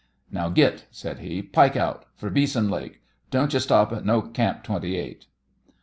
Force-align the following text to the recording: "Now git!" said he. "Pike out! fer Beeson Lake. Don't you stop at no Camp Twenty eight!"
"Now 0.31 0.49
git!" 0.49 0.87
said 0.89 1.19
he. 1.19 1.43
"Pike 1.43 1.75
out! 1.75 2.05
fer 2.15 2.31
Beeson 2.31 2.71
Lake. 2.71 3.03
Don't 3.29 3.53
you 3.53 3.59
stop 3.59 3.93
at 3.93 4.03
no 4.03 4.23
Camp 4.23 4.63
Twenty 4.63 4.95
eight!" 4.97 5.27